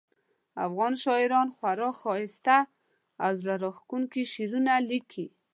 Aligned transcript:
افغان 0.65 0.93
شاعران 1.03 1.47
خورا 1.55 1.89
ښایسته 1.99 2.57
او 3.23 3.31
زړه 3.41 3.55
راښکونکي 3.63 4.21
شعرونه 4.33 4.73
لیکي 4.89 5.25